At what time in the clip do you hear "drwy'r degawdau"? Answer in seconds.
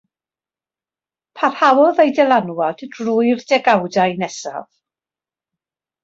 2.95-4.17